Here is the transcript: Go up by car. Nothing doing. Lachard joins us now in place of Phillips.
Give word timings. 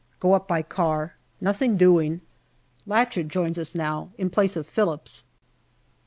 Go 0.19 0.33
up 0.33 0.47
by 0.47 0.63
car. 0.63 1.13
Nothing 1.39 1.77
doing. 1.77 2.21
Lachard 2.87 3.27
joins 3.29 3.59
us 3.59 3.75
now 3.75 4.09
in 4.17 4.31
place 4.31 4.55
of 4.55 4.65
Phillips. 4.65 5.25